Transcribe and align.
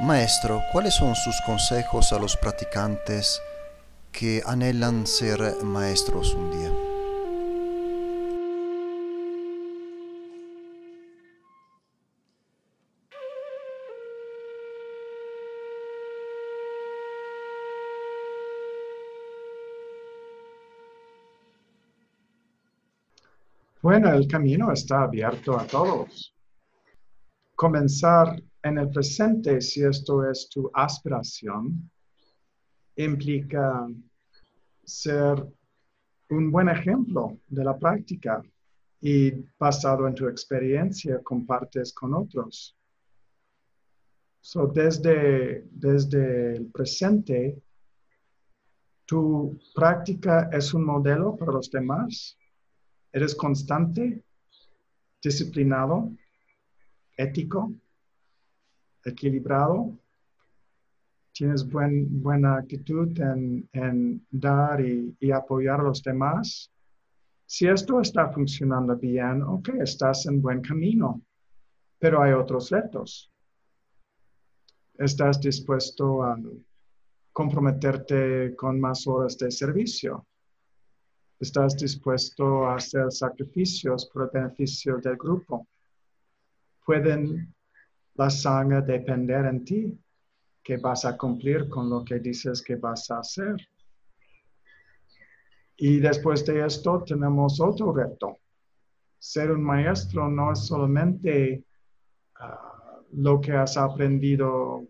Maestro, 0.00 0.62
¿cuáles 0.72 0.94
son 0.94 1.14
sus 1.14 1.40
consejos 1.40 2.12
a 2.12 2.18
los 2.18 2.36
practicantes 2.36 3.40
que 4.12 4.42
anhelan 4.44 5.06
ser 5.06 5.40
maestros 5.64 6.34
un 6.34 6.50
día? 6.50 6.70
Bueno, 23.80 24.12
el 24.12 24.28
camino 24.28 24.70
está 24.72 25.04
abierto 25.04 25.58
a 25.58 25.66
todos. 25.66 26.34
Comenzar 27.54 28.42
en 28.66 28.78
el 28.78 28.90
presente, 28.90 29.60
si 29.60 29.82
esto 29.82 30.28
es 30.28 30.48
tu 30.48 30.70
aspiración, 30.74 31.90
implica 32.96 33.86
ser 34.84 35.46
un 36.30 36.50
buen 36.50 36.68
ejemplo 36.68 37.38
de 37.46 37.64
la 37.64 37.78
práctica 37.78 38.42
y 39.00 39.30
basado 39.58 40.08
en 40.08 40.14
tu 40.14 40.26
experiencia 40.26 41.20
compartes 41.22 41.92
con 41.92 42.14
otros. 42.14 42.76
So, 44.40 44.66
desde, 44.66 45.66
desde 45.70 46.56
el 46.56 46.66
presente, 46.66 47.60
tu 49.04 49.58
práctica 49.74 50.48
es 50.52 50.72
un 50.74 50.84
modelo 50.84 51.36
para 51.36 51.52
los 51.52 51.70
demás. 51.70 52.36
Eres 53.12 53.34
constante, 53.34 54.24
disciplinado, 55.22 56.12
ético, 57.16 57.72
equilibrado, 59.06 59.96
tienes 61.32 61.68
buen, 61.68 62.22
buena 62.22 62.56
actitud 62.56 63.08
en, 63.20 64.26
dar 64.30 64.80
y, 64.80 65.16
y, 65.20 65.30
apoyar 65.30 65.80
a 65.80 65.84
los 65.84 66.02
demás. 66.02 66.70
Si 67.46 67.66
esto 67.66 68.00
está 68.00 68.28
funcionando 68.30 68.96
bien, 68.96 69.42
ok, 69.42 69.68
estás 69.80 70.26
en 70.26 70.40
buen 70.40 70.60
camino, 70.60 71.22
pero 71.98 72.22
hay 72.22 72.32
otros 72.32 72.70
retos. 72.70 73.30
¿Estás 74.98 75.40
dispuesto 75.40 76.22
a 76.22 76.38
comprometerte 77.32 78.56
con 78.56 78.80
más 78.80 79.06
horas 79.06 79.36
de 79.36 79.50
servicio? 79.50 80.26
¿Estás 81.38 81.76
dispuesto 81.76 82.66
a 82.66 82.76
hacer 82.76 83.12
sacrificios 83.12 84.06
por 84.06 84.22
el 84.22 84.30
beneficio 84.32 84.96
del 84.96 85.16
grupo? 85.16 85.68
Pueden 86.84 87.54
la 88.16 88.30
sangre 88.30 88.82
depender 88.82 89.46
en 89.46 89.64
ti, 89.64 89.98
que 90.62 90.78
vas 90.78 91.04
a 91.04 91.16
cumplir 91.16 91.68
con 91.68 91.88
lo 91.88 92.04
que 92.04 92.18
dices 92.18 92.62
que 92.62 92.76
vas 92.76 93.10
a 93.10 93.18
hacer. 93.18 93.56
Y 95.76 96.00
después 96.00 96.44
de 96.46 96.64
esto 96.64 97.04
tenemos 97.04 97.60
otro 97.60 97.92
reto. 97.92 98.38
Ser 99.18 99.50
un 99.50 99.62
maestro 99.62 100.28
no 100.28 100.52
es 100.52 100.66
solamente 100.66 101.64
ah, 102.40 103.00
lo 103.12 103.40
que 103.40 103.52
has 103.52 103.76
aprendido 103.76 104.88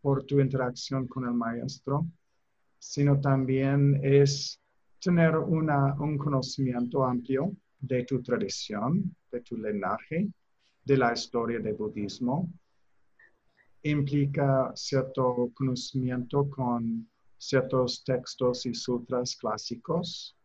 por 0.00 0.24
tu 0.24 0.40
interacción 0.40 1.06
con 1.06 1.24
el 1.24 1.34
maestro, 1.34 2.06
sino 2.78 3.20
también 3.20 4.00
es 4.02 4.60
tener 5.00 5.36
una, 5.36 5.94
un 6.00 6.18
conocimiento 6.18 7.04
amplio 7.04 7.52
de 7.78 8.04
tu 8.04 8.22
tradición, 8.22 9.14
de 9.30 9.40
tu 9.40 9.56
linaje, 9.56 10.28
de 10.90 10.96
la 10.96 11.12
historia 11.12 11.60
del 11.60 11.74
budismo 11.74 12.52
implica 13.84 14.72
cierto 14.74 15.52
conocimiento 15.54 16.50
con 16.50 17.08
ciertos 17.38 18.02
textos 18.02 18.66
y 18.66 18.74
sutras 18.74 19.36
clásicos. 19.36 20.36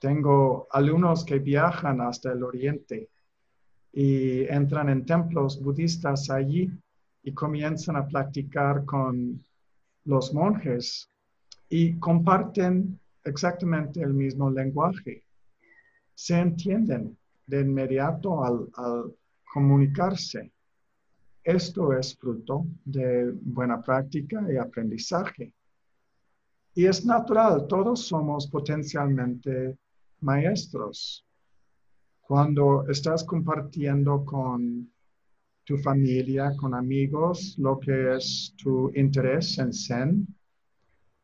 Tengo 0.00 0.66
alumnos 0.70 1.22
que 1.22 1.38
viajan 1.38 2.00
hasta 2.00 2.32
el 2.32 2.42
oriente 2.42 3.10
y 3.92 4.44
entran 4.44 4.88
en 4.88 5.04
templos 5.04 5.62
budistas 5.62 6.30
allí 6.30 6.70
y 7.22 7.34
comienzan 7.34 7.96
a 7.96 8.08
practicar 8.08 8.86
con 8.86 9.44
los 10.06 10.32
monjes 10.32 11.10
y 11.68 11.98
comparten 11.98 12.98
exactamente 13.22 14.00
el 14.00 14.14
mismo 14.14 14.50
lenguaje. 14.50 15.24
Se 16.14 16.38
entienden 16.38 17.19
de 17.50 17.60
inmediato 17.62 18.44
al, 18.44 19.14
comunicarse. 19.52 20.52
Esto 21.42 21.92
es 21.92 22.16
fruto 22.16 22.66
de 22.84 23.32
buena 23.32 23.82
práctica 23.82 24.46
y 24.48 24.56
aprendizaje. 24.56 25.52
Y 26.74 26.86
es 26.86 27.04
natural, 27.04 27.66
todos 27.66 28.06
somos 28.06 28.46
potencialmente 28.46 29.76
maestros. 30.20 31.26
Cuando 32.20 32.86
estás 32.88 33.24
compartiendo 33.24 34.24
con 34.24 34.88
tu 35.64 35.76
familia, 35.78 36.54
con 36.56 36.74
amigos, 36.74 37.56
lo 37.58 37.80
que 37.80 38.14
es 38.14 38.54
tu 38.56 38.92
interés 38.94 39.58
en 39.58 39.72
Zen, 39.72 40.26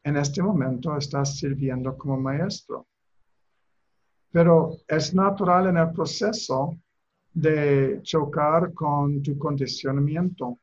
en 0.02 0.16
este 0.16 0.42
momento 0.42 0.96
estás 0.96 1.38
sirviendo 1.38 1.96
como 1.96 2.18
maestro 2.18 2.88
pero 4.36 4.76
es 4.86 5.14
natural 5.14 5.68
en 5.68 5.78
el 5.78 5.92
proceso 5.92 6.78
de 7.32 8.00
chocar 8.02 8.74
con 8.74 9.22
tu 9.22 9.38
condicionamiento. 9.38 10.58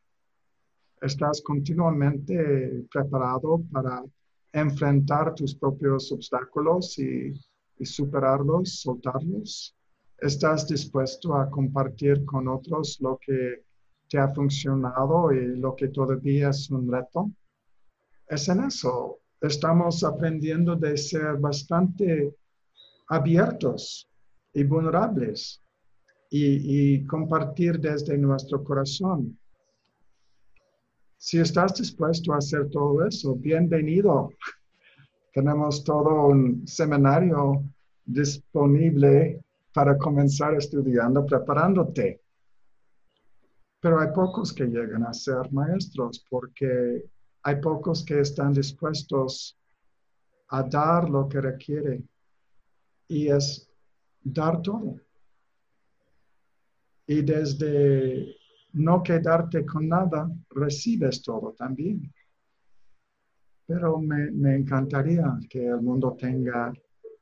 Estás 1.02 1.42
continuamente 1.42 2.86
preparado 2.92 3.64
para 3.72 4.04
enfrentar 4.52 5.34
tus 5.34 5.56
propios 5.56 6.12
obstáculos 6.12 7.00
y, 7.00 7.34
superarlos, 7.84 8.82
soltarlos. 8.82 9.76
Estás 10.20 10.68
dispuesto 10.68 11.34
a 11.34 11.50
compartir 11.50 12.24
con 12.26 12.48
otros 12.50 13.00
lo 13.02 13.18
que 13.18 13.64
te 14.08 14.20
ha 14.20 14.28
funcionado 14.36 15.32
y 15.32 15.58
lo 15.58 15.76
que 15.76 15.88
todavía 15.88 16.50
es 16.50 16.70
un 16.70 16.92
reto. 16.92 17.32
Es 18.28 18.48
en 18.50 18.66
eso. 18.66 19.18
Estamos 19.42 20.04
aprendiendo 20.04 20.76
de 20.76 20.96
ser 20.96 21.38
bastante 21.38 22.36
abiertos 23.08 24.10
y 24.54 24.64
vulnerables 24.64 25.62
y, 26.30 27.06
compartir 27.06 27.80
desde 27.80 28.18
nuestro 28.18 28.64
corazón. 28.64 29.38
Si 31.18 31.40
estás 31.40 31.76
dispuesto 31.76 32.34
a 32.34 32.38
hacer 32.38 32.70
todo 32.70 33.06
eso, 33.06 33.36
bienvenido. 33.36 34.32
Tenemos 35.34 35.84
todo 35.84 36.28
un 36.28 36.68
seminario 36.68 37.64
disponible 38.04 39.44
para 39.74 39.98
comenzar 39.98 40.56
estudiando, 40.56 41.26
preparándote. 41.26 42.22
Pero 43.80 44.00
hay 44.00 44.12
pocos 44.14 44.52
que 44.54 44.66
llegan 44.66 45.04
a 45.04 45.14
ser 45.14 45.52
maestros 45.52 46.26
porque 46.30 47.06
hay 47.44 47.56
pocos 47.62 48.04
que 48.04 48.20
están 48.22 48.54
dispuestos 48.54 49.58
a 50.50 50.64
dar 50.64 51.10
lo 51.10 51.28
que 51.28 51.42
requiere 51.42 52.04
y 53.14 53.30
es 53.30 53.70
dar 54.24 54.62
todo. 54.62 55.00
Y 57.06 57.22
desde 57.22 58.36
no 58.74 59.04
quedarte 59.04 59.64
con 59.66 59.88
nada, 59.88 60.32
recibes 60.50 61.22
todo 61.22 61.54
también. 61.54 62.12
Pero 63.68 64.00
me, 64.00 64.56
encantaría 64.56 65.26
que 65.48 65.68
el 65.68 65.82
mundo 65.82 66.16
tenga 66.20 66.74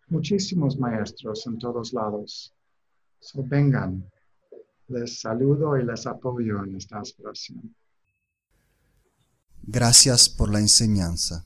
muchísimos 0.07 0.77
maestros 0.77 1.45
en 1.45 1.59
todos 1.59 1.91
lados. 1.91 2.53
So, 3.19 3.43
vengan, 3.43 4.09
les 4.87 5.19
saludo 5.19 5.77
y 5.77 5.83
les 5.83 6.07
apoyo 6.07 6.63
en 6.63 6.77
esta 6.77 6.99
aspiración. 6.99 7.75
Gracias 9.63 10.29
por 10.29 10.51
la 10.51 10.59
enseñanza. 10.59 11.45